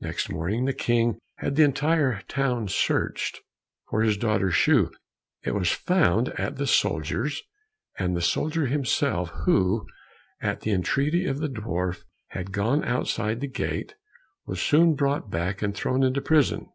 [0.00, 3.40] Next morning the King had the entire town searched
[3.90, 4.92] for his daughter's shoe.
[5.42, 7.42] It was found at the soldier's,
[7.98, 9.88] and the soldier himself, who
[10.40, 13.96] at the entreaty of the dwarf had gone outside the gate,
[14.46, 16.68] was soon brought back, and thrown into prison.